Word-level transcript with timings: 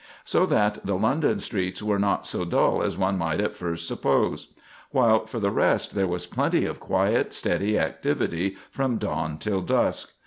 So 0.23 0.47
that 0.47 0.83
the 0.83 0.95
London 0.95 1.37
streets 1.37 1.83
were 1.83 1.99
not 1.99 2.25
so 2.25 2.43
dull 2.43 2.81
as 2.81 2.97
one 2.97 3.19
might 3.19 3.39
at 3.39 3.55
first 3.55 3.87
suppose; 3.87 4.47
while 4.89 5.27
for 5.27 5.39
the 5.39 5.51
rest 5.51 5.93
there 5.93 6.07
was 6.07 6.25
plenty 6.25 6.65
of 6.65 6.79
quiet, 6.79 7.33
steady 7.33 7.77
activity 7.77 8.55
from 8.71 8.97
dawn 8.97 9.37
till 9.37 9.61
dusk. 9.61 10.13